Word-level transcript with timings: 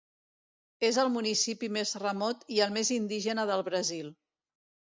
És 0.89 0.97
el 1.03 1.11
municipi 1.17 1.69
més 1.75 1.93
remot 2.05 2.47
i 2.57 2.59
el 2.67 2.75
més 2.81 2.93
indígena 2.99 3.47
del 3.53 3.67
Brasil. 3.71 4.13